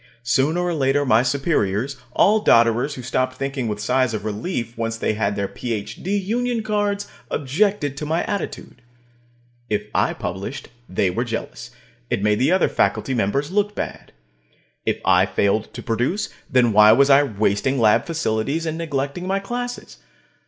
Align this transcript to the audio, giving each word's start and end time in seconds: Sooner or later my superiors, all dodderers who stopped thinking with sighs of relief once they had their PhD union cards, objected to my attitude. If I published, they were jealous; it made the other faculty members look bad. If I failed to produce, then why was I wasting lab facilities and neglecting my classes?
Sooner 0.23 0.59
or 0.61 0.73
later 0.73 1.05
my 1.05 1.21
superiors, 1.21 1.95
all 2.13 2.39
dodderers 2.43 2.95
who 2.95 3.03
stopped 3.03 3.35
thinking 3.37 3.67
with 3.67 3.79
sighs 3.79 4.15
of 4.15 4.25
relief 4.25 4.75
once 4.75 4.97
they 4.97 5.13
had 5.13 5.35
their 5.35 5.47
PhD 5.47 6.19
union 6.25 6.63
cards, 6.63 7.07
objected 7.29 7.95
to 7.97 8.05
my 8.07 8.23
attitude. 8.23 8.81
If 9.69 9.83
I 9.93 10.13
published, 10.15 10.69
they 10.89 11.11
were 11.11 11.23
jealous; 11.23 11.69
it 12.09 12.23
made 12.23 12.39
the 12.39 12.51
other 12.51 12.67
faculty 12.67 13.13
members 13.13 13.51
look 13.51 13.75
bad. 13.75 14.11
If 14.87 14.99
I 15.05 15.27
failed 15.27 15.71
to 15.75 15.83
produce, 15.83 16.29
then 16.49 16.73
why 16.73 16.93
was 16.93 17.11
I 17.11 17.21
wasting 17.21 17.77
lab 17.79 18.07
facilities 18.07 18.65
and 18.65 18.79
neglecting 18.79 19.27
my 19.27 19.37
classes? 19.37 19.97